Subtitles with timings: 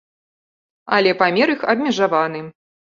[0.97, 2.47] Але памер іх абмежаваны.